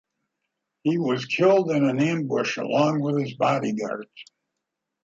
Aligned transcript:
He 0.81 0.97
was 0.97 1.25
killed 1.27 1.69
in 1.69 1.83
an 1.83 1.99
ambush 1.99 2.57
along 2.57 3.01
with 3.01 3.19
his 3.21 3.35
bodyguards. 3.35 4.09